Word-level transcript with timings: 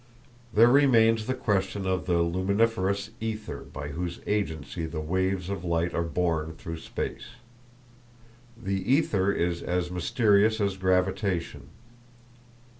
There 0.51 0.67
remains 0.67 1.27
the 1.27 1.35
question 1.35 1.85
of 1.85 2.07
the 2.07 2.23
luminiferous 2.23 3.11
ether 3.19 3.57
by 3.59 3.89
whose 3.89 4.19
agency 4.25 4.87
the 4.87 4.99
waves 4.99 5.47
of 5.47 5.63
light 5.63 5.93
are 5.93 6.01
borne 6.01 6.53
through 6.55 6.79
space. 6.79 7.33
The 8.57 8.81
ether 8.91 9.31
is 9.31 9.61
as 9.61 9.91
mysterious 9.91 10.59
as 10.59 10.75
gravitation. 10.75 11.69